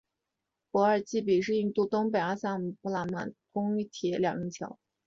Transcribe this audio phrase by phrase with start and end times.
[0.71, 3.29] 博济比尔桥是印度东北部阿萨姆邦横跨布拉马普特拉河
[3.69, 4.79] 的公铁两用桥。